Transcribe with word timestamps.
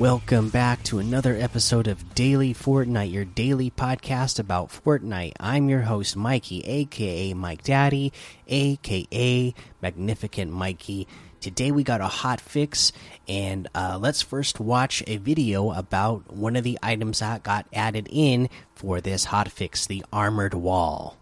Welcome 0.00 0.48
back 0.48 0.82
to 0.84 0.98
another 0.98 1.36
episode 1.36 1.86
of 1.86 2.14
Daily 2.14 2.54
Fortnite, 2.54 3.12
your 3.12 3.26
daily 3.26 3.70
podcast 3.70 4.38
about 4.38 4.70
Fortnite. 4.70 5.34
I'm 5.38 5.68
your 5.68 5.82
host, 5.82 6.16
Mikey, 6.16 6.62
aka 6.64 7.34
Mike 7.34 7.62
Daddy, 7.64 8.10
aka 8.48 9.54
Magnificent 9.82 10.52
Mikey. 10.52 11.06
Today 11.40 11.70
we 11.70 11.82
got 11.82 12.00
a 12.00 12.06
hot 12.06 12.40
fix, 12.40 12.92
and 13.28 13.68
uh, 13.74 13.98
let's 14.00 14.22
first 14.22 14.58
watch 14.58 15.04
a 15.06 15.18
video 15.18 15.70
about 15.70 16.32
one 16.32 16.56
of 16.56 16.64
the 16.64 16.78
items 16.82 17.18
that 17.18 17.42
got 17.42 17.66
added 17.70 18.08
in 18.10 18.48
for 18.74 19.02
this 19.02 19.26
hot 19.26 19.50
fix 19.50 19.86
the 19.86 20.02
Armored 20.10 20.54
Wall. 20.54 21.19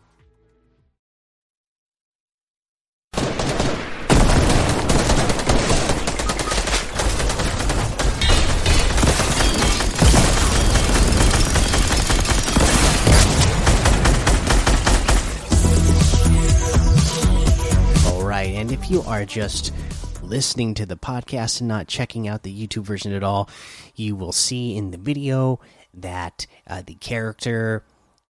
Are 19.09 19.25
just 19.25 19.73
listening 20.23 20.75
to 20.75 20.85
the 20.85 20.97
podcast 20.97 21.61
and 21.61 21.69
not 21.69 21.89
checking 21.89 22.29
out 22.29 22.43
the 22.43 22.67
YouTube 22.67 22.83
version 22.83 23.15
at 23.15 23.23
all, 23.23 23.49
you 23.95 24.15
will 24.15 24.33
see 24.33 24.77
in 24.77 24.91
the 24.91 24.99
video 24.99 25.61
that 25.95 26.47
uh, 26.67 26.83
the 26.87 26.95
character 26.97 27.85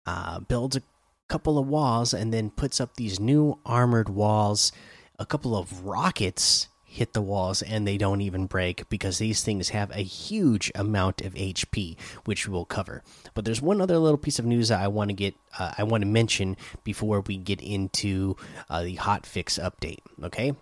uh, 0.05 0.39
builds 0.41 0.75
a 0.75 0.83
couple 1.27 1.57
of 1.57 1.67
walls 1.67 2.13
and 2.13 2.31
then 2.31 2.51
puts 2.51 2.79
up 2.79 2.95
these 2.95 3.19
new 3.19 3.57
armored 3.65 4.09
walls. 4.09 4.71
A 5.17 5.25
couple 5.25 5.57
of 5.57 5.85
rockets 5.85 6.67
hit 6.99 7.13
the 7.13 7.21
walls 7.21 7.61
and 7.61 7.87
they 7.87 7.97
don't 7.97 8.19
even 8.19 8.45
break 8.45 8.87
because 8.89 9.17
these 9.17 9.41
things 9.41 9.69
have 9.69 9.89
a 9.91 10.03
huge 10.03 10.69
amount 10.75 11.21
of 11.21 11.33
HP, 11.33 11.97
which 12.25 12.45
we 12.45 12.53
will 12.53 12.65
cover. 12.65 13.01
But 13.33 13.45
there's 13.45 13.61
one 13.61 13.79
other 13.79 13.97
little 13.97 14.17
piece 14.17 14.37
of 14.37 14.45
news 14.45 14.67
that 14.67 14.81
I 14.81 14.89
want 14.89 15.09
to 15.09 15.13
get, 15.13 15.33
uh, 15.57 15.71
I 15.77 15.83
want 15.83 16.01
to 16.01 16.07
mention 16.07 16.57
before 16.83 17.21
we 17.21 17.37
get 17.37 17.61
into 17.61 18.35
uh, 18.69 18.83
the 18.83 18.95
hot 18.95 19.25
fix 19.25 19.57
update. 19.57 19.99
Okay, 20.21 20.53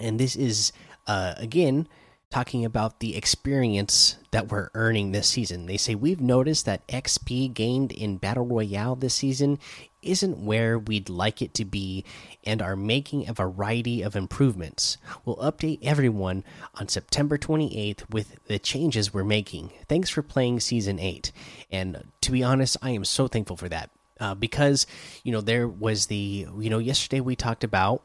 and 0.00 0.18
this 0.18 0.36
is 0.36 0.72
uh, 1.06 1.34
again 1.36 1.86
talking 2.30 2.64
about 2.64 3.00
the 3.00 3.14
experience 3.14 4.16
that 4.30 4.50
we're 4.50 4.70
earning 4.72 5.12
this 5.12 5.28
season. 5.28 5.66
They 5.66 5.76
say 5.76 5.94
we've 5.94 6.20
noticed 6.20 6.64
that 6.64 6.86
XP 6.88 7.52
gained 7.52 7.92
in 7.92 8.16
Battle 8.16 8.46
Royale 8.46 8.96
this 8.96 9.12
season 9.12 9.58
isn't 10.02 10.44
where 10.44 10.78
we'd 10.78 11.08
like 11.08 11.40
it 11.40 11.54
to 11.54 11.64
be 11.64 12.04
and 12.44 12.60
are 12.60 12.76
making 12.76 13.28
a 13.28 13.32
variety 13.32 14.02
of 14.02 14.16
improvements. 14.16 14.98
We'll 15.24 15.36
update 15.36 15.78
everyone 15.82 16.44
on 16.74 16.88
September 16.88 17.38
28th 17.38 18.08
with 18.10 18.44
the 18.46 18.58
changes 18.58 19.14
we're 19.14 19.24
making. 19.24 19.70
Thanks 19.88 20.10
for 20.10 20.22
playing 20.22 20.60
Season 20.60 20.98
8. 20.98 21.32
And 21.70 22.08
to 22.20 22.32
be 22.32 22.42
honest, 22.42 22.76
I 22.82 22.90
am 22.90 23.04
so 23.04 23.28
thankful 23.28 23.56
for 23.56 23.68
that. 23.68 23.90
Uh, 24.20 24.34
because, 24.34 24.86
you 25.24 25.32
know, 25.32 25.40
there 25.40 25.66
was 25.66 26.06
the, 26.06 26.46
you 26.56 26.70
know, 26.70 26.78
yesterday 26.78 27.20
we 27.20 27.34
talked 27.34 27.64
about 27.64 28.02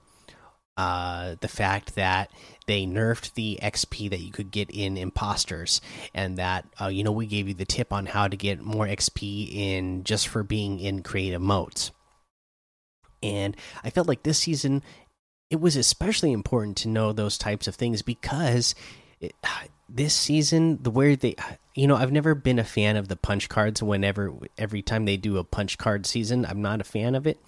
uh, 0.78 1.36
the 1.42 1.48
fact 1.48 1.96
that 1.96 2.32
they 2.68 2.86
nerfed 2.86 3.34
the 3.34 3.60
XP 3.62 4.10
that 4.10 4.20
you 4.20 4.32
could 4.32 4.52
get 4.52 4.70
in 4.70 4.96
imposters, 4.98 5.82
and 6.14 6.38
that 6.38 6.66
uh, 6.80 6.88
you 6.88 7.04
know 7.04 7.12
we 7.12 7.26
gave 7.26 7.48
you 7.48 7.54
the 7.54 7.66
tip 7.66 7.92
on 7.92 8.06
how 8.06 8.28
to 8.28 8.38
get 8.38 8.62
more 8.62 8.86
XP 8.86 9.54
in 9.54 10.04
just 10.04 10.28
for 10.28 10.44
being 10.44 10.80
in 10.80 11.04
creative 11.04 11.42
modes. 11.42 11.92
And 13.24 13.58
I 13.84 13.90
felt 13.90 14.08
like 14.08 14.24
this 14.24 14.40
season 14.40 14.84
it 15.50 15.60
was 15.60 15.76
especially 15.76 16.32
important 16.32 16.78
to 16.78 16.90
know 16.90 17.14
those 17.14 17.38
types 17.38 17.68
of 17.68 17.76
things 17.76 18.02
because 18.02 18.76
it, 19.20 19.34
this 19.90 20.14
season 20.14 20.80
the 20.82 20.92
way 20.92 21.16
they 21.16 21.36
you 21.74 21.88
know 21.88 21.96
I've 21.96 22.12
never 22.12 22.36
been 22.36 22.60
a 22.60 22.64
fan 22.64 22.98
of 22.98 23.08
the 23.08 23.16
punch 23.16 23.50
cards 23.50 23.82
whenever 23.82 24.34
every 24.58 24.82
time 24.82 25.06
they 25.06 25.18
do 25.18 25.38
a 25.38 25.44
punch 25.44 25.78
card 25.78 26.06
season 26.06 26.46
I'm 26.46 26.62
not 26.62 26.82
a 26.82 26.86
fan 26.86 27.16
of 27.16 27.26
it 27.26 27.40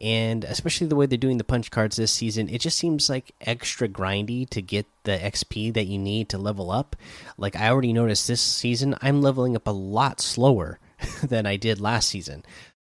and 0.00 0.44
especially 0.44 0.86
the 0.86 0.96
way 0.96 1.06
they're 1.06 1.18
doing 1.18 1.38
the 1.38 1.44
punch 1.44 1.70
cards 1.70 1.96
this 1.96 2.12
season 2.12 2.48
it 2.48 2.60
just 2.60 2.78
seems 2.78 3.08
like 3.08 3.34
extra 3.40 3.88
grindy 3.88 4.48
to 4.48 4.62
get 4.62 4.86
the 5.04 5.18
xp 5.18 5.72
that 5.74 5.86
you 5.86 5.98
need 5.98 6.28
to 6.28 6.38
level 6.38 6.70
up. 6.70 6.96
Like 7.36 7.56
i 7.56 7.68
already 7.68 7.92
noticed 7.92 8.26
this 8.28 8.40
season 8.40 8.94
i'm 9.02 9.22
leveling 9.22 9.56
up 9.56 9.66
a 9.66 9.72
lot 9.72 10.20
slower 10.20 10.78
than 11.22 11.46
i 11.46 11.56
did 11.56 11.80
last 11.80 12.08
season 12.08 12.44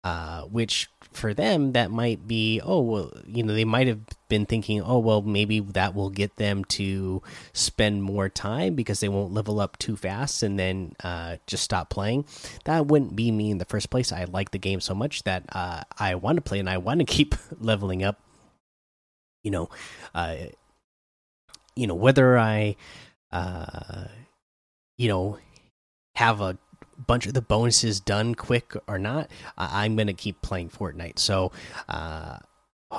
uh, 0.04 0.42
which 0.42 0.88
for 1.16 1.32
them 1.34 1.72
that 1.72 1.90
might 1.90 2.26
be 2.26 2.60
oh 2.64 2.80
well 2.80 3.12
you 3.26 3.42
know 3.42 3.54
they 3.54 3.64
might 3.64 3.86
have 3.86 4.00
been 4.28 4.46
thinking 4.46 4.82
oh 4.82 4.98
well 4.98 5.22
maybe 5.22 5.60
that 5.60 5.94
will 5.94 6.10
get 6.10 6.36
them 6.36 6.64
to 6.64 7.22
spend 7.52 8.02
more 8.02 8.28
time 8.28 8.74
because 8.74 9.00
they 9.00 9.08
won't 9.08 9.32
level 9.32 9.60
up 9.60 9.78
too 9.78 9.96
fast 9.96 10.42
and 10.42 10.58
then 10.58 10.94
uh, 11.04 11.36
just 11.46 11.62
stop 11.62 11.88
playing. 11.90 12.24
That 12.64 12.86
wouldn't 12.86 13.14
be 13.14 13.30
me 13.30 13.50
in 13.50 13.58
the 13.58 13.64
first 13.64 13.90
place. 13.90 14.12
I 14.12 14.24
like 14.24 14.50
the 14.50 14.58
game 14.58 14.80
so 14.80 14.94
much 14.94 15.22
that 15.22 15.44
uh, 15.52 15.82
i 15.98 16.14
want 16.14 16.36
to 16.36 16.42
play 16.42 16.58
and 16.58 16.68
i 16.68 16.78
want 16.78 17.00
to 17.00 17.04
keep 17.16 17.34
leveling 17.58 18.02
up. 18.02 18.20
You 19.42 19.50
know 19.50 19.68
uh, 20.14 20.36
you 21.76 21.86
know 21.86 21.94
whether 21.94 22.38
i 22.38 22.76
uh, 23.30 24.04
you 24.96 25.08
know 25.08 25.38
have 26.16 26.40
a 26.40 26.56
bunch 27.04 27.26
of 27.26 27.34
the 27.34 27.42
bonuses 27.42 28.00
done 28.00 28.34
quick 28.34 28.74
or 28.86 28.98
not, 28.98 29.30
I'm 29.56 29.96
going 29.96 30.08
to 30.08 30.12
keep 30.12 30.42
playing 30.42 30.70
Fortnite. 30.70 31.18
So, 31.18 31.52
uh, 31.88 32.38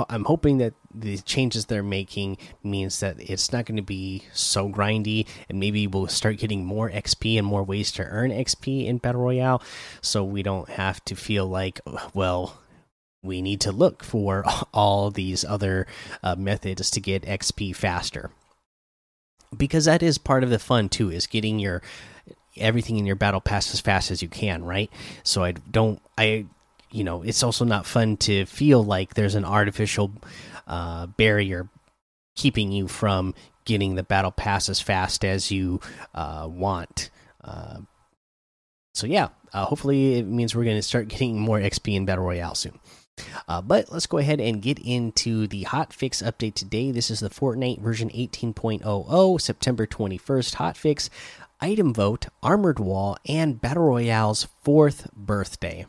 I'm 0.09 0.25
hoping 0.25 0.57
that 0.57 0.73
the 0.93 1.17
changes 1.19 1.65
they're 1.65 1.83
making 1.83 2.37
means 2.63 2.99
that 2.99 3.17
it's 3.19 3.51
not 3.51 3.65
going 3.65 3.77
to 3.77 3.83
be 3.83 4.23
so 4.33 4.69
grindy, 4.69 5.27
and 5.47 5.59
maybe 5.59 5.87
we'll 5.87 6.07
start 6.07 6.37
getting 6.37 6.65
more 6.65 6.89
XP 6.89 7.37
and 7.37 7.47
more 7.47 7.63
ways 7.63 7.91
to 7.93 8.03
earn 8.03 8.31
XP 8.31 8.85
in 8.85 8.97
Battle 8.97 9.21
Royale, 9.21 9.61
so 10.01 10.23
we 10.23 10.43
don't 10.43 10.69
have 10.69 11.03
to 11.05 11.15
feel 11.15 11.45
like, 11.47 11.79
well, 12.13 12.57
we 13.23 13.41
need 13.41 13.61
to 13.61 13.71
look 13.71 14.03
for 14.03 14.43
all 14.73 15.11
these 15.11 15.43
other 15.45 15.87
uh, 16.23 16.35
methods 16.35 16.91
to 16.91 16.99
get 16.99 17.23
XP 17.23 17.75
faster. 17.75 18.31
Because 19.55 19.85
that 19.85 20.03
is 20.03 20.17
part 20.17 20.43
of 20.43 20.49
the 20.49 20.59
fun 20.59 20.89
too, 20.89 21.09
is 21.09 21.27
getting 21.27 21.59
your 21.59 21.81
everything 22.57 22.97
in 22.97 23.05
your 23.05 23.15
battle 23.15 23.41
pass 23.41 23.73
as 23.73 23.81
fast 23.81 24.11
as 24.11 24.21
you 24.21 24.27
can, 24.27 24.63
right? 24.63 24.91
So 25.23 25.43
I 25.43 25.51
don't 25.51 26.01
I 26.17 26.45
you 26.91 27.03
know, 27.03 27.23
it's 27.23 27.43
also 27.43 27.65
not 27.65 27.85
fun 27.85 28.15
to 28.17 28.45
feel 28.45 28.83
like 28.83 29.13
there's 29.15 29.35
an 29.35 29.43
artificial 29.43 30.13
uh, 30.65 31.07
barrier 31.07 31.67
keeping 32.35 32.71
you 32.71 32.87
from 32.87 33.33
getting 33.65 33.95
the 33.95 34.03
battle 34.03 34.31
pass 34.31 34.69
as 34.69 34.79
fast 34.79 35.25
as 35.25 35.51
you 35.51 35.81
uh, 36.13 36.47
want. 36.49 37.09
Uh, 37.43 37.79
so 38.93 39.07
yeah, 39.07 39.29
uh, 39.53 39.65
hopefully 39.65 40.15
it 40.15 40.25
means 40.25 40.55
we're 40.55 40.63
going 40.63 40.77
to 40.77 40.81
start 40.81 41.07
getting 41.09 41.37
more 41.39 41.59
XP 41.59 41.95
in 41.95 42.05
battle 42.05 42.23
royale 42.23 42.55
soon. 42.55 42.79
Uh, 43.47 43.61
but 43.61 43.91
let's 43.91 44.07
go 44.07 44.17
ahead 44.17 44.41
and 44.41 44.61
get 44.61 44.79
into 44.79 45.47
the 45.47 45.63
hot 45.63 45.93
fix 45.93 46.21
update 46.21 46.53
today. 46.53 46.91
This 46.91 47.09
is 47.09 47.21
the 47.21 47.29
Fortnite 47.29 47.79
version 47.79 48.09
18.00, 48.09 49.41
September 49.41 49.87
21st 49.87 50.53
hot 50.55 50.77
fix 50.77 51.09
item 51.65 51.91
vote, 51.91 52.27
armored 52.43 52.77
wall, 52.77 53.17
and 53.27 53.59
battle 53.59 53.85
royale's 53.85 54.47
fourth 54.61 55.09
birthday. 55.15 55.83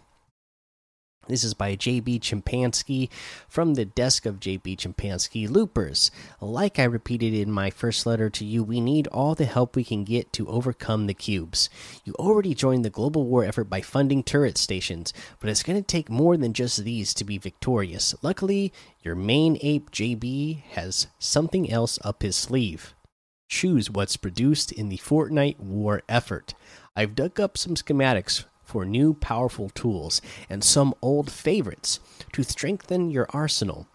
This 1.28 1.44
is 1.44 1.52
by 1.52 1.76
JB 1.76 2.20
Chimpanski 2.20 3.10
from 3.46 3.74
the 3.74 3.84
desk 3.84 4.24
of 4.24 4.40
JB 4.40 4.78
Chimpanski 4.78 5.46
Loopers. 5.50 6.10
Like 6.40 6.78
I 6.78 6.84
repeated 6.84 7.34
in 7.34 7.52
my 7.52 7.68
first 7.68 8.06
letter 8.06 8.30
to 8.30 8.44
you, 8.46 8.64
we 8.64 8.80
need 8.80 9.06
all 9.08 9.34
the 9.34 9.44
help 9.44 9.76
we 9.76 9.84
can 9.84 10.04
get 10.04 10.32
to 10.32 10.48
overcome 10.48 11.08
the 11.08 11.14
cubes. 11.14 11.68
You 12.04 12.14
already 12.14 12.54
joined 12.54 12.82
the 12.82 12.88
global 12.88 13.26
war 13.26 13.44
effort 13.44 13.64
by 13.64 13.82
funding 13.82 14.22
turret 14.22 14.56
stations, 14.56 15.12
but 15.40 15.50
it's 15.50 15.62
going 15.62 15.78
to 15.78 15.86
take 15.86 16.08
more 16.08 16.38
than 16.38 16.54
just 16.54 16.84
these 16.84 17.12
to 17.12 17.24
be 17.24 17.36
victorious. 17.36 18.14
Luckily, 18.22 18.72
your 19.02 19.14
main 19.14 19.58
ape 19.60 19.90
JB 19.90 20.62
has 20.70 21.08
something 21.18 21.70
else 21.70 21.98
up 22.02 22.22
his 22.22 22.34
sleeve. 22.34 22.94
Choose 23.48 23.90
what's 23.90 24.16
produced 24.16 24.72
in 24.72 24.88
the 24.88 24.98
Fortnite 24.98 25.58
war 25.58 26.02
effort. 26.08 26.54
I've 26.96 27.14
dug 27.14 27.38
up 27.38 27.56
some 27.56 27.74
schematics 27.74 28.44
for 28.64 28.84
new 28.84 29.14
powerful 29.14 29.68
tools 29.70 30.20
and 30.50 30.64
some 30.64 30.94
old 31.00 31.30
favorites 31.30 32.00
to 32.32 32.42
strengthen 32.42 33.10
your 33.10 33.26
arsenal. 33.30 33.86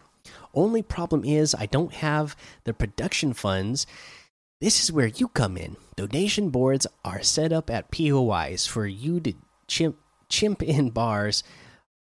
Only 0.54 0.82
problem 0.82 1.24
is, 1.24 1.54
I 1.54 1.66
don't 1.66 1.94
have 1.94 2.36
the 2.64 2.72
production 2.72 3.32
funds. 3.34 3.86
This 4.60 4.82
is 4.82 4.92
where 4.92 5.06
you 5.06 5.28
come 5.28 5.56
in. 5.56 5.76
Donation 5.96 6.50
boards 6.50 6.86
are 7.04 7.22
set 7.22 7.52
up 7.52 7.68
at 7.68 7.90
POIs 7.90 8.66
for 8.66 8.86
you 8.86 9.20
to 9.20 9.34
chimp, 9.66 9.98
chimp 10.28 10.62
in 10.62 10.90
bars 10.90 11.42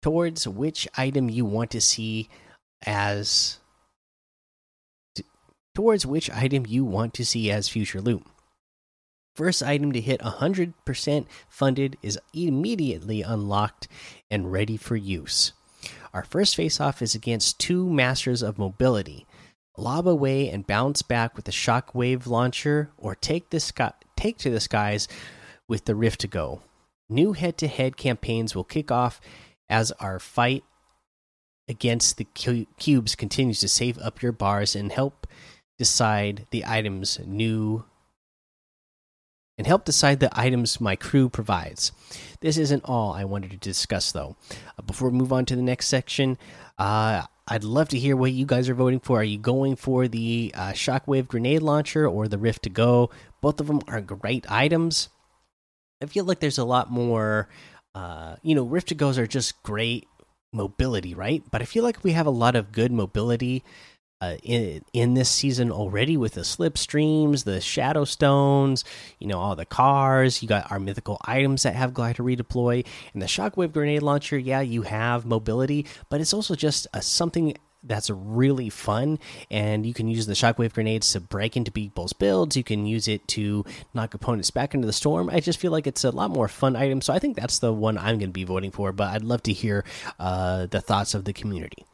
towards 0.01 0.47
which 0.47 0.87
item 0.97 1.29
you 1.29 1.45
want 1.45 1.71
to 1.71 1.81
see 1.81 2.29
as 2.85 3.57
towards 5.75 6.05
which 6.05 6.29
item 6.31 6.65
you 6.67 6.83
want 6.83 7.13
to 7.13 7.25
see 7.25 7.51
as 7.51 7.69
future 7.69 8.01
loot. 8.01 8.25
First 9.35 9.63
item 9.63 9.91
to 9.93 10.01
hit 10.01 10.19
100% 10.19 11.25
funded 11.47 11.97
is 12.01 12.19
immediately 12.33 13.21
unlocked 13.21 13.87
and 14.29 14.51
ready 14.51 14.75
for 14.75 14.97
use. 14.97 15.53
Our 16.13 16.23
first 16.23 16.55
face 16.55 16.81
off 16.81 17.01
is 17.01 17.15
against 17.15 17.59
two 17.59 17.89
Masters 17.89 18.41
of 18.41 18.57
Mobility. 18.57 19.25
Lob 19.77 20.07
away 20.07 20.49
and 20.49 20.67
bounce 20.67 21.01
back 21.01 21.37
with 21.37 21.47
a 21.47 21.51
shockwave 21.51 22.27
launcher, 22.27 22.89
or 22.97 23.15
take 23.15 23.49
the 23.49 23.61
sky, 23.61 23.93
take 24.17 24.37
to 24.39 24.49
the 24.49 24.59
skies 24.59 25.07
with 25.69 25.85
the 25.85 25.95
Rift 25.95 26.19
to 26.21 26.27
go. 26.27 26.61
New 27.07 27.31
head 27.33 27.57
to 27.59 27.67
head 27.67 27.95
campaigns 27.95 28.53
will 28.53 28.65
kick 28.65 28.91
off 28.91 29.21
as 29.69 29.91
our 29.93 30.19
fight 30.19 30.63
against 31.69 32.17
the 32.17 32.25
cubes 32.25 33.15
continues 33.15 33.59
to 33.59 33.69
save 33.69 33.97
up 33.99 34.21
your 34.21 34.31
bars 34.31 34.75
and 34.75 34.91
help 34.91 35.27
decide 35.79 36.45
the 36.51 36.65
items 36.67 37.19
new 37.25 37.85
and 39.57 39.65
help 39.65 39.83
decide 39.83 40.19
the 40.19 40.39
items 40.39 40.79
my 40.79 40.95
crew 40.95 41.27
provides. 41.27 41.91
This 42.41 42.57
isn't 42.57 42.85
all 42.85 43.11
I 43.11 43.25
wanted 43.25 43.51
to 43.51 43.57
discuss, 43.57 44.11
though. 44.11 44.37
Uh, 44.77 44.83
before 44.83 45.09
we 45.09 45.17
move 45.17 45.33
on 45.33 45.45
to 45.45 45.55
the 45.55 45.61
next 45.61 45.87
section, 45.87 46.37
uh, 46.77 47.23
I'd 47.47 47.63
love 47.63 47.89
to 47.89 47.99
hear 47.99 48.15
what 48.15 48.31
you 48.31 48.45
guys 48.45 48.69
are 48.69 48.73
voting 48.75 48.99
for. 48.99 49.19
Are 49.19 49.23
you 49.23 49.37
going 49.37 49.75
for 49.75 50.07
the 50.07 50.53
uh, 50.55 50.71
Shockwave 50.71 51.27
grenade 51.27 51.61
launcher 51.61 52.07
or 52.07 52.27
the 52.27 52.37
Rift 52.37 52.63
to 52.63 52.69
Go? 52.69 53.09
Both 53.41 53.59
of 53.59 53.67
them 53.67 53.81
are 53.87 53.99
great 53.99 54.49
items. 54.49 55.09
I 56.01 56.05
feel 56.05 56.23
like 56.25 56.39
there's 56.39 56.57
a 56.57 56.63
lot 56.63 56.91
more. 56.91 57.49
Uh, 57.95 58.35
you 58.43 58.55
know, 58.55 58.63
Rift 58.63 58.89
to 58.89 58.95
Goes 58.95 59.17
are 59.17 59.27
just 59.27 59.61
great 59.63 60.07
mobility, 60.53 61.13
right? 61.13 61.43
But 61.51 61.61
I 61.61 61.65
feel 61.65 61.83
like 61.83 62.03
we 62.03 62.13
have 62.13 62.27
a 62.27 62.31
lot 62.31 62.55
of 62.55 62.71
good 62.71 62.91
mobility 62.91 63.63
uh, 64.21 64.35
in 64.43 64.83
in 64.93 65.13
this 65.13 65.29
season 65.29 65.71
already 65.71 66.17
with 66.17 66.33
the 66.33 66.41
slipstreams, 66.41 67.43
the 67.43 67.61
shadow 67.61 68.03
stones, 68.03 68.83
you 69.19 69.27
know, 69.27 69.39
all 69.39 69.55
the 69.55 69.65
cars. 69.65 70.41
You 70.41 70.49
got 70.49 70.71
our 70.71 70.79
mythical 70.79 71.17
items 71.25 71.63
that 71.63 71.75
have 71.75 71.93
glider 71.93 72.23
redeploy, 72.23 72.85
and 73.13 73.21
the 73.21 73.27
shockwave 73.27 73.71
grenade 73.71 74.03
launcher. 74.03 74.37
Yeah, 74.37 74.61
you 74.61 74.81
have 74.83 75.25
mobility, 75.25 75.85
but 76.09 76.19
it's 76.21 76.33
also 76.33 76.55
just 76.55 76.87
a, 76.93 77.01
something 77.01 77.55
that's 77.83 78.09
really 78.09 78.69
fun 78.69 79.17
and 79.49 79.85
you 79.85 79.93
can 79.93 80.09
use 80.09 80.25
the 80.25 80.33
shockwave 80.33 80.73
grenades 80.73 81.13
to 81.13 81.19
break 81.19 81.55
into 81.55 81.71
people's 81.71 82.11
builds 82.11 82.57
you 82.57 82.63
can 82.63 82.85
use 82.85 83.07
it 83.07 83.25
to 83.27 83.63
knock 83.93 84.13
opponents 84.13 84.51
back 84.51 84.73
into 84.73 84.85
the 84.85 84.91
storm 84.91 85.29
i 85.29 85.39
just 85.39 85.59
feel 85.59 85.71
like 85.71 85.87
it's 85.87 86.03
a 86.03 86.11
lot 86.11 86.29
more 86.29 86.49
fun 86.49 86.75
item 86.75 87.01
so 87.01 87.13
i 87.13 87.19
think 87.19 87.37
that's 87.37 87.59
the 87.59 87.71
one 87.71 87.97
i'm 87.97 88.17
going 88.17 88.29
to 88.29 88.33
be 88.33 88.43
voting 88.43 88.69
for 88.69 88.91
but 88.91 89.07
i'd 89.13 89.23
love 89.23 89.41
to 89.41 89.53
hear 89.53 89.85
uh, 90.19 90.65
the 90.65 90.81
thoughts 90.81 91.13
of 91.13 91.23
the 91.23 91.31
community 91.31 91.85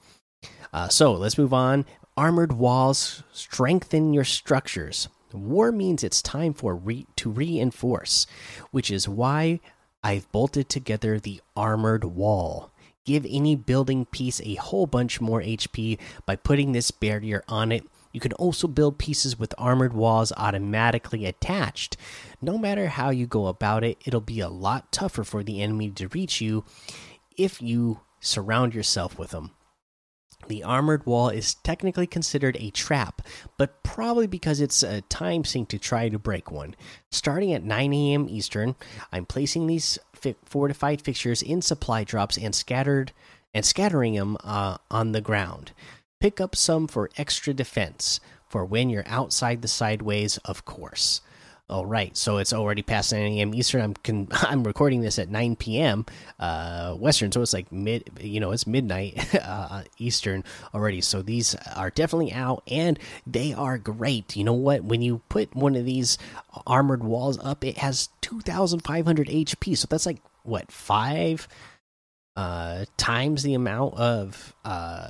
uh, 0.73 0.89
so 0.89 1.13
let's 1.13 1.37
move 1.37 1.53
on 1.53 1.85
armored 2.17 2.53
walls 2.53 3.23
strengthen 3.31 4.13
your 4.13 4.23
structures. 4.23 5.09
War 5.33 5.71
means 5.71 6.03
it's 6.03 6.21
time 6.21 6.53
for 6.53 6.75
re 6.75 7.05
to 7.17 7.29
reinforce, 7.29 8.25
which 8.71 8.89
is 8.89 9.09
why 9.09 9.59
I've 10.01 10.31
bolted 10.31 10.69
together 10.69 11.19
the 11.19 11.41
armored 11.57 12.05
wall. 12.05 12.71
Give 13.03 13.25
any 13.29 13.55
building 13.55 14.05
piece 14.05 14.39
a 14.41 14.55
whole 14.55 14.87
bunch 14.87 15.19
more 15.19 15.41
HP 15.41 15.99
by 16.25 16.37
putting 16.37 16.71
this 16.71 16.89
barrier 16.89 17.43
on 17.49 17.71
it. 17.71 17.83
You 18.13 18.21
can 18.21 18.33
also 18.33 18.67
build 18.67 18.97
pieces 18.97 19.37
with 19.37 19.53
armored 19.57 19.93
walls 19.93 20.31
automatically 20.37 21.25
attached. 21.25 21.97
No 22.41 22.57
matter 22.57 22.87
how 22.87 23.09
you 23.09 23.27
go 23.27 23.47
about 23.47 23.83
it, 23.83 23.97
it'll 24.05 24.21
be 24.21 24.39
a 24.39 24.47
lot 24.47 24.91
tougher 24.91 25.25
for 25.25 25.43
the 25.43 25.61
enemy 25.61 25.89
to 25.91 26.07
reach 26.07 26.39
you 26.39 26.63
if 27.37 27.61
you 27.61 27.99
surround 28.21 28.73
yourself 28.73 29.19
with 29.19 29.31
them. 29.31 29.51
The 30.47 30.63
armored 30.63 31.05
wall 31.05 31.29
is 31.29 31.55
technically 31.55 32.07
considered 32.07 32.57
a 32.59 32.69
trap, 32.69 33.21
but 33.57 33.81
probably 33.83 34.27
because 34.27 34.61
it's 34.61 34.83
a 34.83 35.01
time 35.01 35.43
sink 35.43 35.69
to 35.69 35.79
try 35.79 36.09
to 36.09 36.19
break 36.19 36.51
one. 36.51 36.75
Starting 37.09 37.53
at 37.53 37.63
9 37.63 37.93
a.m. 37.93 38.27
Eastern, 38.29 38.75
I'm 39.11 39.25
placing 39.25 39.67
these 39.67 39.97
fi 40.13 40.35
fortified 40.45 41.01
fixtures 41.01 41.41
in 41.41 41.61
supply 41.61 42.03
drops 42.03 42.37
and 42.37 42.53
scattered 42.53 43.11
and 43.53 43.65
scattering 43.65 44.13
them 44.13 44.37
uh, 44.43 44.77
on 44.91 45.13
the 45.13 45.21
ground. 45.21 45.71
Pick 46.19 46.39
up 46.39 46.55
some 46.55 46.87
for 46.87 47.09
extra 47.17 47.53
defense 47.53 48.19
for 48.47 48.65
when 48.65 48.89
you're 48.89 49.07
outside 49.07 49.61
the 49.61 49.67
sideways, 49.67 50.37
of 50.45 50.65
course. 50.65 51.21
All 51.67 51.81
oh, 51.81 51.85
right, 51.85 52.15
so 52.15 52.37
it's 52.37 52.53
already 52.53 52.83
past 52.83 53.11
9 53.11 53.19
a.m. 53.19 53.55
Eastern. 53.55 53.81
I'm 53.81 53.93
can, 53.95 54.27
I'm 54.31 54.63
recording 54.63 55.01
this 55.01 55.17
at 55.17 55.29
9 55.29 55.55
p.m. 55.55 56.05
Uh, 56.39 56.93
Western, 56.93 57.31
so 57.31 57.41
it's 57.41 57.53
like 57.53 57.71
mid, 57.71 58.07
you 58.19 58.39
know, 58.39 58.51
it's 58.51 58.67
midnight 58.67 59.33
uh, 59.43 59.81
Eastern 59.97 60.43
already. 60.75 61.01
So 61.01 61.23
these 61.23 61.55
are 61.75 61.89
definitely 61.89 62.33
out, 62.33 62.61
and 62.67 62.99
they 63.25 63.51
are 63.51 63.79
great. 63.79 64.35
You 64.35 64.43
know 64.43 64.53
what? 64.53 64.83
When 64.83 65.01
you 65.01 65.23
put 65.27 65.55
one 65.55 65.75
of 65.75 65.85
these 65.85 66.19
armored 66.67 67.03
walls 67.03 67.39
up, 67.43 67.63
it 67.63 67.79
has 67.79 68.09
2,500 68.21 69.27
HP. 69.27 69.75
So 69.75 69.87
that's 69.89 70.05
like 70.05 70.21
what 70.43 70.71
five 70.71 71.47
uh, 72.35 72.85
times 72.95 73.41
the 73.41 73.55
amount 73.55 73.95
of 73.95 74.53
uh, 74.63 75.09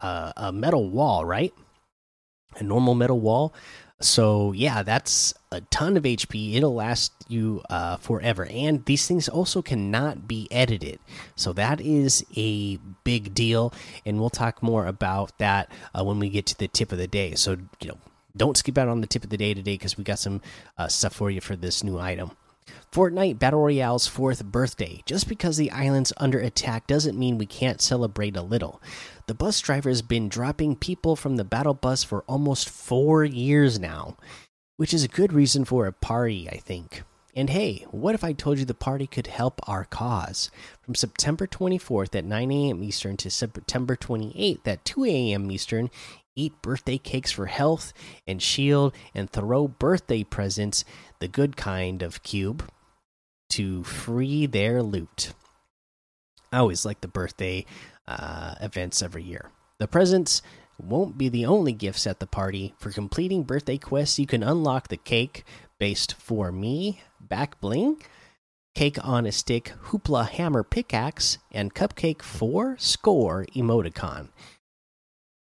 uh, 0.00 0.32
a 0.34 0.50
metal 0.50 0.88
wall, 0.88 1.26
right? 1.26 1.52
A 2.56 2.62
normal 2.62 2.94
metal 2.94 3.20
wall. 3.20 3.54
So 4.00 4.52
yeah, 4.52 4.82
that's 4.82 5.34
a 5.50 5.60
ton 5.62 5.96
of 5.96 6.02
HP. 6.02 6.56
It'll 6.56 6.74
last 6.74 7.12
you 7.28 7.62
uh, 7.70 7.96
forever, 7.96 8.44
and 8.44 8.84
these 8.84 9.06
things 9.06 9.28
also 9.28 9.62
cannot 9.62 10.28
be 10.28 10.48
edited. 10.50 10.98
So 11.36 11.52
that 11.54 11.80
is 11.80 12.24
a 12.36 12.76
big 13.04 13.34
deal, 13.34 13.72
and 14.04 14.18
we'll 14.18 14.30
talk 14.30 14.62
more 14.62 14.86
about 14.86 15.38
that 15.38 15.70
uh, 15.94 16.04
when 16.04 16.18
we 16.18 16.28
get 16.28 16.46
to 16.46 16.58
the 16.58 16.68
tip 16.68 16.92
of 16.92 16.98
the 16.98 17.06
day. 17.06 17.34
So 17.34 17.56
you 17.80 17.88
know, 17.88 17.98
don't 18.36 18.56
skip 18.56 18.76
out 18.76 18.88
on 18.88 19.00
the 19.00 19.06
tip 19.06 19.24
of 19.24 19.30
the 19.30 19.38
day 19.38 19.54
today 19.54 19.74
because 19.74 19.96
we 19.96 20.04
got 20.04 20.18
some 20.18 20.42
uh, 20.76 20.88
stuff 20.88 21.14
for 21.14 21.30
you 21.30 21.40
for 21.40 21.56
this 21.56 21.82
new 21.84 21.98
item. 21.98 22.32
Fortnite 22.94 23.40
Battle 23.40 23.58
Royale's 23.58 24.06
fourth 24.06 24.44
birthday. 24.44 25.02
Just 25.04 25.26
because 25.26 25.56
the 25.56 25.72
island's 25.72 26.12
under 26.16 26.38
attack 26.38 26.86
doesn't 26.86 27.18
mean 27.18 27.38
we 27.38 27.44
can't 27.44 27.82
celebrate 27.82 28.36
a 28.36 28.42
little. 28.42 28.80
The 29.26 29.34
bus 29.34 29.58
driver 29.58 29.88
has 29.88 30.00
been 30.00 30.28
dropping 30.28 30.76
people 30.76 31.16
from 31.16 31.34
the 31.34 31.42
battle 31.42 31.74
bus 31.74 32.04
for 32.04 32.22
almost 32.28 32.68
four 32.68 33.24
years 33.24 33.80
now, 33.80 34.16
which 34.76 34.94
is 34.94 35.02
a 35.02 35.08
good 35.08 35.32
reason 35.32 35.64
for 35.64 35.88
a 35.88 35.92
party, 35.92 36.48
I 36.48 36.58
think. 36.58 37.02
And 37.34 37.50
hey, 37.50 37.84
what 37.90 38.14
if 38.14 38.22
I 38.22 38.32
told 38.32 38.60
you 38.60 38.64
the 38.64 38.74
party 38.74 39.08
could 39.08 39.26
help 39.26 39.60
our 39.68 39.84
cause? 39.84 40.52
From 40.80 40.94
September 40.94 41.48
24th 41.48 42.14
at 42.14 42.24
9 42.24 42.52
a.m. 42.52 42.84
Eastern 42.84 43.16
to 43.16 43.28
September 43.28 43.96
28th 43.96 44.68
at 44.68 44.84
2 44.84 45.04
a.m. 45.04 45.50
Eastern, 45.50 45.90
eat 46.36 46.62
birthday 46.62 46.98
cakes 46.98 47.32
for 47.32 47.46
health 47.46 47.92
and 48.24 48.40
shield 48.40 48.94
and 49.16 49.28
throw 49.28 49.66
birthday 49.66 50.22
presents, 50.22 50.84
the 51.18 51.26
good 51.26 51.56
kind 51.56 52.00
of 52.00 52.22
cube, 52.22 52.70
to 53.50 53.84
free 53.84 54.46
their 54.46 54.82
loot. 54.82 55.32
I 56.52 56.58
always 56.58 56.84
like 56.84 57.00
the 57.00 57.08
birthday 57.08 57.66
uh, 58.06 58.54
events 58.60 59.02
every 59.02 59.22
year. 59.22 59.50
The 59.78 59.88
presents 59.88 60.42
won't 60.78 61.18
be 61.18 61.28
the 61.28 61.46
only 61.46 61.72
gifts 61.72 62.06
at 62.06 62.20
the 62.20 62.26
party. 62.26 62.74
For 62.78 62.90
completing 62.90 63.42
birthday 63.42 63.78
quests, 63.78 64.18
you 64.18 64.26
can 64.26 64.42
unlock 64.42 64.88
the 64.88 64.96
cake 64.96 65.44
based 65.78 66.14
for 66.14 66.52
me, 66.52 67.02
back 67.20 67.60
bling, 67.60 68.02
cake 68.74 68.98
on 69.04 69.26
a 69.26 69.32
stick, 69.32 69.72
hoopla 69.86 70.28
hammer 70.28 70.62
pickaxe, 70.62 71.38
and 71.50 71.74
cupcake 71.74 72.22
4 72.22 72.76
score 72.78 73.46
emoticon. 73.54 74.28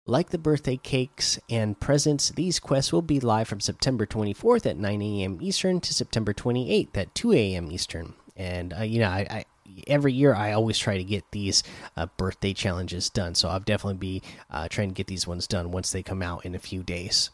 Like 0.09 0.31
the 0.31 0.39
birthday 0.39 0.77
cakes 0.77 1.37
and 1.51 1.79
presents, 1.79 2.31
these 2.31 2.59
quests 2.59 2.91
will 2.91 3.03
be 3.03 3.19
live 3.19 3.47
from 3.47 3.59
September 3.59 4.07
24th 4.07 4.65
at 4.65 4.75
9 4.75 5.01
a.m. 5.03 5.37
Eastern 5.39 5.79
to 5.81 5.93
September 5.93 6.33
28th 6.33 6.97
at 6.97 7.13
2 7.13 7.33
a.m. 7.33 7.71
Eastern. 7.71 8.15
And, 8.35 8.73
uh, 8.73 8.81
you 8.81 9.01
know, 9.01 9.07
I, 9.07 9.27
I 9.29 9.45
every 9.85 10.11
year 10.11 10.33
I 10.33 10.53
always 10.53 10.79
try 10.79 10.97
to 10.97 11.03
get 11.03 11.29
these 11.29 11.61
uh, 11.95 12.07
birthday 12.17 12.53
challenges 12.53 13.07
done. 13.11 13.35
So 13.35 13.49
I'll 13.49 13.59
definitely 13.59 13.99
be 13.99 14.23
uh, 14.49 14.67
trying 14.67 14.89
to 14.89 14.95
get 14.95 15.05
these 15.05 15.27
ones 15.27 15.45
done 15.45 15.69
once 15.69 15.91
they 15.91 16.01
come 16.01 16.23
out 16.23 16.43
in 16.43 16.55
a 16.55 16.59
few 16.59 16.81
days. 16.81 17.29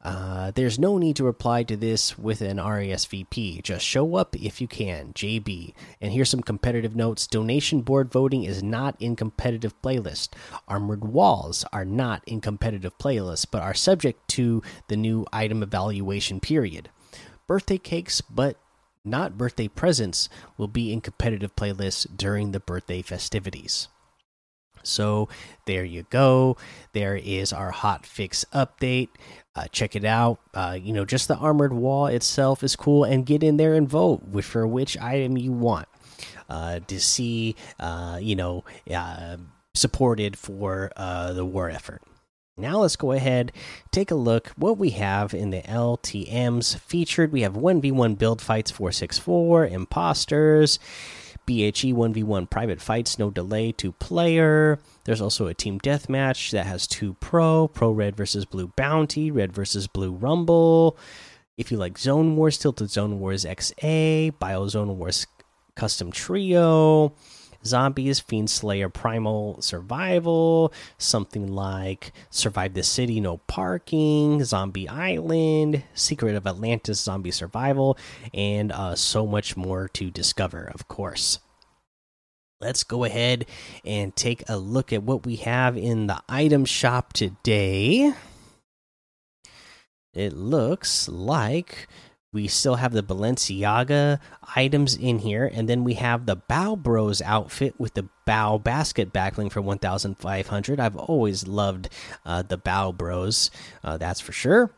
Uh, 0.00 0.52
there's 0.52 0.78
no 0.78 0.96
need 0.96 1.16
to 1.16 1.24
reply 1.24 1.64
to 1.64 1.76
this 1.76 2.16
with 2.16 2.40
an 2.40 2.58
RSVP. 2.58 3.62
Just 3.62 3.84
show 3.84 4.14
up 4.14 4.36
if 4.36 4.60
you 4.60 4.68
can. 4.68 5.12
JB. 5.12 5.74
And 6.00 6.12
here's 6.12 6.30
some 6.30 6.42
competitive 6.42 6.94
notes. 6.94 7.26
Donation 7.26 7.80
board 7.80 8.10
voting 8.10 8.44
is 8.44 8.62
not 8.62 8.96
in 9.00 9.16
competitive 9.16 9.74
playlist. 9.82 10.30
Armored 10.68 11.04
walls 11.04 11.64
are 11.72 11.84
not 11.84 12.22
in 12.26 12.40
competitive 12.40 12.96
playlist, 12.98 13.46
but 13.50 13.62
are 13.62 13.74
subject 13.74 14.28
to 14.28 14.62
the 14.86 14.96
new 14.96 15.26
item 15.32 15.62
evaluation 15.62 16.38
period. 16.38 16.90
Birthday 17.48 17.78
cakes, 17.78 18.20
but 18.20 18.56
not 19.04 19.38
birthday 19.38 19.68
presents 19.68 20.28
will 20.56 20.68
be 20.68 20.92
in 20.92 21.00
competitive 21.00 21.56
playlists 21.56 22.06
during 22.16 22.52
the 22.52 22.60
birthday 22.60 23.02
festivities. 23.02 23.88
So 24.82 25.28
there 25.66 25.84
you 25.84 26.06
go. 26.10 26.56
There 26.92 27.16
is 27.16 27.52
our 27.52 27.70
hot 27.70 28.06
fix 28.06 28.44
update. 28.52 29.08
Uh, 29.58 29.66
check 29.72 29.96
it 29.96 30.04
out. 30.04 30.38
Uh, 30.54 30.78
you 30.80 30.92
know, 30.92 31.04
just 31.04 31.26
the 31.26 31.34
armored 31.34 31.72
wall 31.72 32.06
itself 32.06 32.62
is 32.62 32.76
cool, 32.76 33.02
and 33.02 33.26
get 33.26 33.42
in 33.42 33.56
there 33.56 33.74
and 33.74 33.88
vote 33.88 34.22
for 34.44 34.68
which 34.68 34.96
item 34.98 35.36
you 35.36 35.50
want 35.50 35.88
uh, 36.48 36.78
to 36.86 37.00
see. 37.00 37.56
Uh, 37.80 38.20
you 38.22 38.36
know, 38.36 38.62
uh, 38.94 39.36
supported 39.74 40.38
for 40.38 40.92
uh, 40.96 41.32
the 41.32 41.44
war 41.44 41.68
effort. 41.68 42.02
Now 42.56 42.78
let's 42.78 42.94
go 42.94 43.10
ahead, 43.10 43.50
take 43.90 44.12
a 44.12 44.16
look 44.16 44.48
what 44.56 44.78
we 44.78 44.90
have 44.90 45.34
in 45.34 45.50
the 45.50 45.62
LTMs 45.62 46.78
featured. 46.78 47.32
We 47.32 47.42
have 47.42 47.54
1v1 47.54 48.16
build 48.16 48.40
fights 48.40 48.70
464, 48.70 49.66
imposters, 49.66 50.78
BHE 51.48 51.94
1v1 51.94 52.50
private 52.50 52.78
fights, 52.78 53.18
no 53.18 53.30
delay, 53.30 53.72
two 53.72 53.92
player. 53.92 54.78
There's 55.04 55.22
also 55.22 55.46
a 55.46 55.54
team 55.54 55.80
deathmatch 55.80 56.50
that 56.50 56.66
has 56.66 56.86
two 56.86 57.14
pro, 57.20 57.68
pro 57.68 57.90
red 57.90 58.14
versus 58.14 58.44
blue 58.44 58.70
bounty, 58.76 59.30
red 59.30 59.54
versus 59.54 59.86
blue 59.86 60.12
rumble. 60.12 60.98
If 61.56 61.72
you 61.72 61.78
like 61.78 61.96
Zone 61.96 62.36
Wars, 62.36 62.58
Tilted 62.58 62.90
Zone 62.90 63.18
Wars 63.18 63.46
XA, 63.46 64.32
Biozone 64.32 64.96
Wars 64.96 65.26
Custom 65.74 66.12
Trio, 66.12 67.14
Zombies, 67.64 68.20
Fiend 68.20 68.48
Slayer 68.48 68.88
Primal 68.88 69.60
Survival, 69.60 70.72
something 70.96 71.46
like 71.48 72.12
Survive 72.30 72.74
the 72.74 72.82
City 72.82 73.20
No 73.20 73.38
Parking, 73.46 74.44
Zombie 74.44 74.88
Island, 74.88 75.82
Secret 75.94 76.34
of 76.34 76.46
Atlantis 76.46 77.00
Zombie 77.00 77.30
Survival, 77.30 77.98
and 78.32 78.72
uh, 78.72 78.94
so 78.94 79.26
much 79.26 79.56
more 79.56 79.88
to 79.88 80.10
discover, 80.10 80.70
of 80.74 80.88
course. 80.88 81.40
Let's 82.60 82.82
go 82.82 83.04
ahead 83.04 83.46
and 83.84 84.14
take 84.16 84.42
a 84.48 84.56
look 84.56 84.92
at 84.92 85.04
what 85.04 85.24
we 85.24 85.36
have 85.36 85.76
in 85.76 86.08
the 86.08 86.20
item 86.28 86.64
shop 86.64 87.12
today. 87.12 88.12
It 90.12 90.32
looks 90.32 91.08
like 91.08 91.86
we 92.38 92.46
still 92.46 92.76
have 92.76 92.92
the 92.92 93.02
Balenciaga 93.02 94.20
items 94.54 94.94
in 94.94 95.18
here, 95.18 95.50
and 95.52 95.68
then 95.68 95.82
we 95.82 95.94
have 95.94 96.24
the 96.24 96.36
Bao 96.36 96.80
Bros 96.80 97.20
outfit 97.20 97.74
with 97.78 97.94
the 97.94 98.08
Bao 98.28 98.62
basket 98.62 99.12
backling 99.12 99.50
for 99.50 99.60
1,500. 99.60 100.78
I've 100.78 100.94
always 100.94 101.48
loved 101.48 101.88
uh, 102.24 102.42
the 102.42 102.56
Bao 102.56 102.96
Bros, 102.96 103.50
uh, 103.82 103.96
that's 103.96 104.20
for 104.20 104.30
sure. 104.30 104.70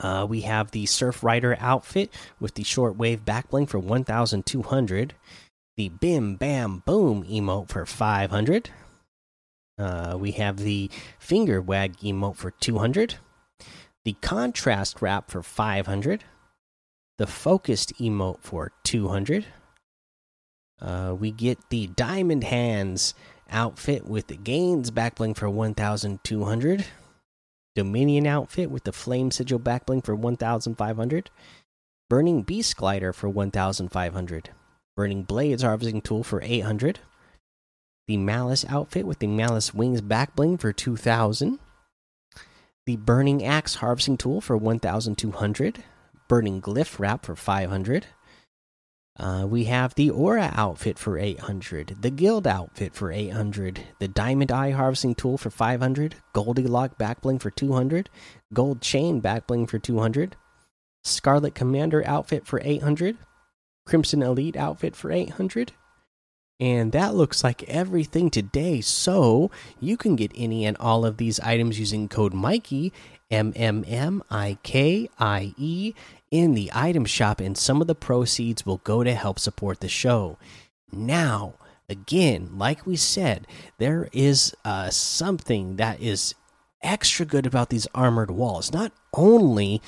Uh, 0.00 0.24
we 0.26 0.40
have 0.42 0.70
the 0.70 0.86
Surf 0.86 1.22
Rider 1.22 1.58
outfit 1.60 2.10
with 2.40 2.54
the 2.54 2.62
shortwave 2.62 3.18
backbling 3.18 3.68
for 3.68 3.78
1,200. 3.78 5.14
The 5.76 5.90
Bim 5.90 6.36
Bam 6.36 6.82
Boom 6.86 7.22
emote 7.24 7.68
for 7.68 7.84
500. 7.84 8.70
Uh, 9.78 10.16
we 10.18 10.30
have 10.30 10.56
the 10.56 10.90
Finger 11.18 11.60
Wag 11.60 11.98
emote 11.98 12.36
for 12.36 12.52
200 12.52 13.16
the 14.08 14.14
contrast 14.22 15.02
wrap 15.02 15.30
for 15.30 15.42
500 15.42 16.24
the 17.18 17.26
focused 17.26 17.92
emote 17.98 18.38
for 18.40 18.72
200 18.84 19.44
uh, 20.80 21.14
we 21.20 21.30
get 21.30 21.58
the 21.68 21.88
diamond 21.88 22.42
hands 22.44 23.12
outfit 23.50 24.06
with 24.06 24.28
the 24.28 24.36
gains 24.36 24.90
backbling 24.90 25.36
for 25.36 25.50
1200 25.50 26.86
dominion 27.76 28.26
outfit 28.26 28.70
with 28.70 28.84
the 28.84 28.92
flame 28.92 29.30
sigil 29.30 29.60
backbling 29.60 30.02
for 30.02 30.14
1500 30.14 31.28
burning 32.08 32.40
beast 32.40 32.78
glider 32.78 33.12
for 33.12 33.28
1500 33.28 34.48
burning 34.96 35.22
blades 35.22 35.62
harvesting 35.62 36.00
tool 36.00 36.24
for 36.24 36.40
800 36.40 37.00
the 38.06 38.16
malice 38.16 38.64
outfit 38.70 39.06
with 39.06 39.18
the 39.18 39.26
malice 39.26 39.74
wings 39.74 40.00
backbling 40.00 40.58
for 40.58 40.72
2000 40.72 41.58
the 42.88 42.96
Burning 42.96 43.44
Axe 43.44 43.74
harvesting 43.74 44.16
tool 44.16 44.40
for 44.40 44.56
1,200, 44.56 45.84
Burning 46.26 46.62
Glyph 46.62 46.98
wrap 46.98 47.26
for 47.26 47.36
500. 47.36 48.06
Uh, 49.18 49.46
we 49.46 49.64
have 49.64 49.94
the 49.94 50.08
Aura 50.08 50.50
outfit 50.54 50.98
for 50.98 51.18
800, 51.18 51.98
the 52.00 52.08
Guild 52.10 52.46
outfit 52.46 52.94
for 52.94 53.12
800, 53.12 53.80
the 53.98 54.08
Diamond 54.08 54.50
Eye 54.50 54.70
harvesting 54.70 55.14
tool 55.14 55.36
for 55.36 55.50
500, 55.50 56.14
Goldilock 56.34 56.96
backbling 56.96 57.38
for 57.38 57.50
200, 57.50 58.08
Gold 58.54 58.80
Chain 58.80 59.20
backbling 59.20 59.68
for 59.68 59.78
200, 59.78 60.36
Scarlet 61.04 61.54
Commander 61.54 62.02
outfit 62.06 62.46
for 62.46 62.58
800, 62.64 63.18
Crimson 63.84 64.22
Elite 64.22 64.56
outfit 64.56 64.96
for 64.96 65.12
800, 65.12 65.72
and 66.60 66.92
that 66.92 67.14
looks 67.14 67.44
like 67.44 67.62
everything 67.64 68.30
today. 68.30 68.80
So 68.80 69.50
you 69.80 69.96
can 69.96 70.16
get 70.16 70.32
any 70.34 70.64
and 70.64 70.76
all 70.78 71.04
of 71.04 71.16
these 71.16 71.40
items 71.40 71.78
using 71.78 72.08
code 72.08 72.34
Mikey, 72.34 72.92
M 73.30 73.52
M 73.56 73.84
M 73.86 74.22
I 74.30 74.58
K 74.62 75.08
I 75.18 75.54
E, 75.56 75.94
in 76.30 76.54
the 76.54 76.70
item 76.74 77.04
shop, 77.04 77.40
and 77.40 77.56
some 77.56 77.80
of 77.80 77.86
the 77.86 77.94
proceeds 77.94 78.66
will 78.66 78.78
go 78.78 79.04
to 79.04 79.14
help 79.14 79.38
support 79.38 79.80
the 79.80 79.88
show. 79.88 80.38
Now, 80.92 81.54
again, 81.88 82.50
like 82.56 82.86
we 82.86 82.96
said, 82.96 83.46
there 83.78 84.08
is 84.12 84.54
uh, 84.64 84.90
something 84.90 85.76
that 85.76 86.00
is 86.00 86.34
extra 86.82 87.26
good 87.26 87.46
about 87.46 87.70
these 87.70 87.88
armored 87.94 88.30
walls. 88.30 88.72
Not 88.72 88.92
only 89.14 89.82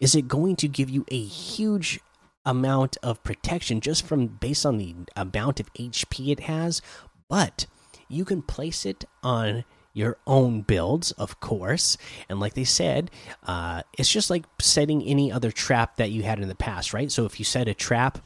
is 0.00 0.14
it 0.14 0.28
going 0.28 0.56
to 0.56 0.68
give 0.68 0.90
you 0.90 1.04
a 1.10 1.22
huge 1.22 2.00
amount 2.46 2.96
of 3.02 3.22
protection 3.22 3.80
just 3.80 4.06
from 4.06 4.26
based 4.26 4.64
on 4.64 4.78
the 4.78 4.94
amount 5.16 5.60
of 5.60 5.72
HP 5.74 6.30
it 6.30 6.40
has, 6.40 6.80
but 7.28 7.66
you 8.08 8.24
can 8.24 8.40
place 8.40 8.86
it 8.86 9.04
on 9.22 9.64
your 9.92 10.18
own 10.26 10.60
builds, 10.60 11.10
of 11.12 11.40
course. 11.40 11.96
And 12.28 12.38
like 12.38 12.54
they 12.54 12.64
said, 12.64 13.10
uh, 13.46 13.82
it's 13.98 14.10
just 14.10 14.30
like 14.30 14.44
setting 14.60 15.02
any 15.02 15.32
other 15.32 15.50
trap 15.50 15.96
that 15.96 16.10
you 16.10 16.22
had 16.22 16.38
in 16.38 16.48
the 16.48 16.54
past, 16.54 16.92
right? 16.92 17.10
So 17.10 17.24
if 17.24 17.38
you 17.38 17.44
set 17.44 17.66
a 17.66 17.74
trap, 17.74 18.18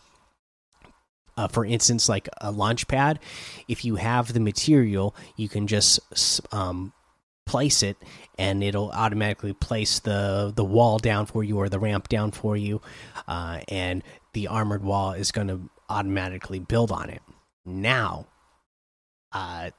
uh, 1.36 1.46
for 1.46 1.64
instance, 1.64 2.08
like 2.08 2.28
a 2.40 2.50
launch 2.50 2.88
pad, 2.88 3.20
if 3.68 3.84
you 3.84 3.96
have 3.96 4.32
the 4.32 4.40
material, 4.40 5.14
you 5.36 5.48
can 5.48 5.68
just 5.68 6.00
um, 6.52 6.92
place 7.50 7.82
it 7.82 7.96
and 8.38 8.62
it'll 8.62 8.92
automatically 8.92 9.52
place 9.52 9.98
the 9.98 10.52
the 10.54 10.62
wall 10.62 10.98
down 10.98 11.26
for 11.26 11.42
you 11.42 11.58
or 11.58 11.68
the 11.68 11.80
ramp 11.80 12.08
down 12.08 12.30
for 12.30 12.56
you 12.56 12.80
uh, 13.26 13.58
and 13.66 14.04
the 14.34 14.46
armored 14.46 14.84
wall 14.84 15.12
is 15.14 15.32
going 15.32 15.48
to 15.48 15.68
automatically 15.88 16.60
build 16.60 16.92
on 16.92 17.10
it. 17.10 17.20
Now 17.64 18.28
uh, 19.32 19.70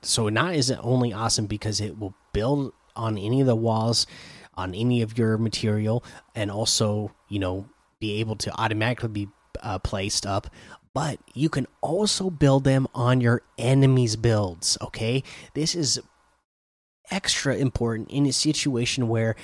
so 0.00 0.30
not 0.30 0.54
is 0.54 0.70
it 0.70 0.78
only 0.80 1.12
awesome 1.12 1.44
because 1.44 1.82
it 1.82 1.98
will 1.98 2.14
build 2.32 2.72
on 2.96 3.18
any 3.18 3.42
of 3.42 3.46
the 3.46 3.54
walls 3.54 4.06
on 4.54 4.74
any 4.74 5.02
of 5.02 5.18
your 5.18 5.36
material 5.36 6.02
and 6.34 6.50
also 6.50 7.12
you 7.28 7.38
know 7.38 7.68
be 8.00 8.20
able 8.20 8.36
to 8.36 8.50
automatically 8.58 9.08
be 9.10 9.28
uh, 9.62 9.78
placed 9.78 10.24
up 10.24 10.48
but 10.94 11.18
you 11.34 11.50
can 11.50 11.66
also 11.82 12.30
build 12.30 12.64
them 12.64 12.86
on 12.94 13.20
your 13.20 13.42
enemies 13.58 14.16
builds 14.16 14.78
okay? 14.80 15.22
This 15.52 15.74
is 15.74 16.00
extra 17.10 17.56
important 17.56 18.10
in 18.10 18.26
a 18.26 18.32
situation 18.32 19.08
where 19.08 19.36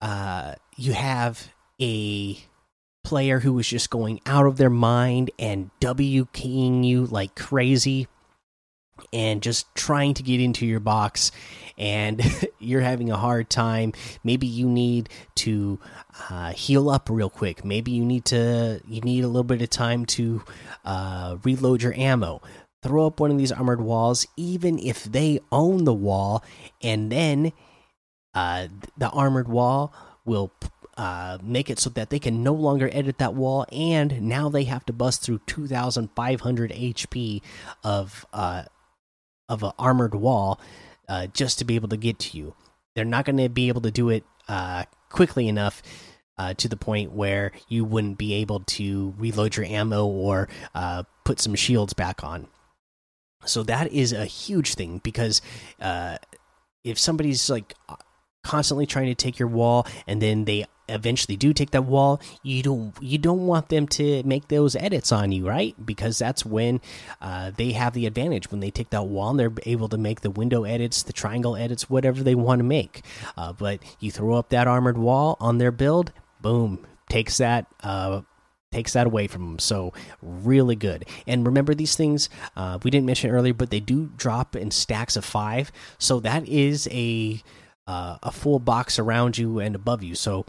uh, 0.00 0.54
you 0.76 0.92
have 0.92 1.48
a 1.80 2.38
player 3.04 3.40
who 3.40 3.58
is 3.58 3.68
just 3.68 3.90
going 3.90 4.20
out 4.26 4.46
of 4.46 4.56
their 4.56 4.70
mind 4.70 5.30
and 5.38 5.70
W 5.80 6.26
keying 6.32 6.82
you 6.82 7.06
like 7.06 7.36
crazy 7.36 8.08
and 9.12 9.42
just 9.42 9.72
trying 9.74 10.14
to 10.14 10.22
get 10.22 10.40
into 10.40 10.66
your 10.66 10.80
box 10.80 11.30
and 11.78 12.22
you're 12.58 12.80
having 12.80 13.10
a 13.10 13.16
hard 13.16 13.48
time. 13.50 13.92
Maybe 14.24 14.46
you 14.46 14.68
need 14.68 15.08
to 15.36 15.78
uh, 16.30 16.52
heal 16.52 16.90
up 16.90 17.08
real 17.10 17.30
quick. 17.30 17.64
Maybe 17.64 17.92
you 17.92 18.04
need 18.04 18.24
to 18.26 18.80
you 18.86 19.00
need 19.02 19.24
a 19.24 19.28
little 19.28 19.44
bit 19.44 19.62
of 19.62 19.70
time 19.70 20.06
to 20.06 20.42
uh, 20.84 21.36
reload 21.44 21.82
your 21.82 21.94
ammo 21.94 22.42
throw 22.86 23.06
up 23.06 23.18
one 23.18 23.32
of 23.32 23.38
these 23.38 23.50
armored 23.50 23.80
walls, 23.80 24.26
even 24.36 24.78
if 24.78 25.02
they 25.02 25.40
own 25.50 25.82
the 25.84 25.92
wall, 25.92 26.44
and 26.80 27.10
then 27.10 27.52
uh, 28.32 28.68
the 28.96 29.10
armored 29.10 29.48
wall 29.48 29.92
will 30.24 30.52
uh, 30.96 31.38
make 31.42 31.68
it 31.68 31.80
so 31.80 31.90
that 31.90 32.10
they 32.10 32.20
can 32.20 32.44
no 32.44 32.52
longer 32.52 32.88
edit 32.92 33.18
that 33.18 33.34
wall, 33.34 33.66
and 33.72 34.22
now 34.22 34.48
they 34.48 34.64
have 34.64 34.86
to 34.86 34.92
bust 34.92 35.22
through 35.22 35.40
2,500 35.46 36.70
HP 36.70 37.42
of 37.82 38.24
uh, 38.32 38.62
of 39.48 39.64
an 39.64 39.72
armored 39.80 40.14
wall 40.14 40.60
uh, 41.08 41.26
just 41.26 41.58
to 41.58 41.64
be 41.64 41.74
able 41.74 41.88
to 41.88 41.96
get 41.96 42.20
to 42.20 42.38
you. 42.38 42.54
They're 42.94 43.04
not 43.04 43.24
going 43.24 43.36
to 43.38 43.48
be 43.48 43.66
able 43.66 43.80
to 43.80 43.90
do 43.90 44.10
it 44.10 44.24
uh, 44.48 44.84
quickly 45.10 45.48
enough. 45.48 45.82
Uh, 46.38 46.52
to 46.52 46.68
the 46.68 46.76
point 46.76 47.12
where 47.12 47.50
you 47.66 47.82
wouldn't 47.82 48.18
be 48.18 48.34
able 48.34 48.60
to 48.60 49.14
reload 49.16 49.56
your 49.56 49.64
ammo 49.64 50.04
or 50.04 50.50
uh, 50.74 51.02
put 51.24 51.40
some 51.40 51.54
shields 51.54 51.94
back 51.94 52.22
on. 52.22 52.46
So 53.46 53.62
that 53.64 53.92
is 53.92 54.12
a 54.12 54.24
huge 54.24 54.74
thing 54.74 55.00
because 55.02 55.40
uh, 55.80 56.18
if 56.84 56.98
somebody's 56.98 57.48
like 57.50 57.74
constantly 58.42 58.86
trying 58.86 59.06
to 59.06 59.14
take 59.14 59.38
your 59.38 59.48
wall 59.48 59.86
and 60.06 60.22
then 60.22 60.44
they 60.44 60.66
eventually 60.88 61.36
do 61.36 61.52
take 61.52 61.72
that 61.72 61.82
wall 61.82 62.20
you 62.44 62.62
don't 62.62 62.94
you 63.00 63.18
don't 63.18 63.44
want 63.44 63.70
them 63.70 63.88
to 63.88 64.22
make 64.22 64.46
those 64.46 64.76
edits 64.76 65.10
on 65.10 65.32
you 65.32 65.46
right? 65.46 65.74
Because 65.84 66.18
that's 66.18 66.46
when 66.46 66.80
uh, 67.20 67.50
they 67.56 67.72
have 67.72 67.92
the 67.92 68.06
advantage. 68.06 68.50
When 68.50 68.60
they 68.60 68.70
take 68.70 68.90
that 68.90 69.06
wall 69.06 69.30
and 69.30 69.40
they're 69.40 69.52
able 69.64 69.88
to 69.88 69.98
make 69.98 70.20
the 70.20 70.30
window 70.30 70.64
edits 70.64 71.02
the 71.02 71.12
triangle 71.12 71.56
edits 71.56 71.90
whatever 71.90 72.22
they 72.22 72.34
want 72.34 72.60
to 72.60 72.64
make. 72.64 73.02
Uh, 73.36 73.52
but 73.52 73.80
you 73.98 74.10
throw 74.10 74.36
up 74.36 74.50
that 74.50 74.68
armored 74.68 74.98
wall 74.98 75.36
on 75.40 75.58
their 75.58 75.72
build 75.72 76.12
boom 76.40 76.86
takes 77.08 77.38
that 77.38 77.66
uh, 77.82 78.20
takes 78.76 78.92
that 78.92 79.06
away 79.06 79.26
from 79.26 79.46
them. 79.46 79.58
So 79.58 79.94
really 80.20 80.76
good. 80.76 81.06
And 81.26 81.46
remember 81.46 81.74
these 81.74 81.96
things 81.96 82.28
uh, 82.56 82.78
we 82.82 82.90
didn't 82.90 83.06
mention 83.06 83.30
earlier, 83.30 83.54
but 83.54 83.70
they 83.70 83.80
do 83.80 84.10
drop 84.16 84.54
in 84.54 84.70
stacks 84.70 85.16
of 85.16 85.24
five. 85.24 85.72
So 85.98 86.20
that 86.20 86.46
is 86.46 86.86
a 86.92 87.42
uh, 87.86 88.18
a 88.22 88.32
full 88.32 88.58
box 88.58 88.98
around 88.98 89.38
you 89.38 89.60
and 89.60 89.74
above 89.74 90.02
you. 90.02 90.14
So 90.14 90.44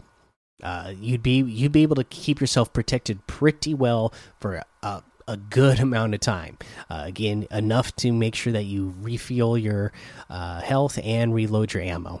uh, 0.62 0.92
you'd 1.00 1.22
be 1.22 1.40
you'd 1.40 1.72
be 1.72 1.82
able 1.82 1.96
to 1.96 2.04
keep 2.04 2.40
yourself 2.40 2.72
protected 2.72 3.26
pretty 3.26 3.72
well 3.72 4.12
for 4.40 4.62
a, 4.82 5.02
a 5.26 5.36
good 5.36 5.80
amount 5.86 6.14
of 6.14 6.20
time. 6.20 6.58
Uh, 6.90 7.04
again, 7.06 7.46
enough 7.50 7.96
to 7.96 8.12
make 8.12 8.34
sure 8.34 8.52
that 8.52 8.64
you 8.64 8.94
refuel 9.00 9.56
your 9.56 9.92
uh, 10.28 10.60
health 10.60 10.98
and 11.02 11.34
reload 11.34 11.72
your 11.72 11.82
ammo. 11.82 12.20